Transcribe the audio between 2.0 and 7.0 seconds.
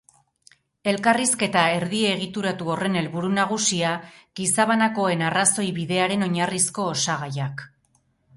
egituratu horren helburu nagusia gizabanakoen arrazoibidearen oinarrizko